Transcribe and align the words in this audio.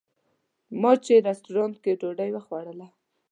ما 0.81 0.91
چې 1.05 1.13
رسټورانټ 1.27 1.75
کې 1.83 1.91
ډوډۍ 1.99 2.29
خوړله. 2.45 2.87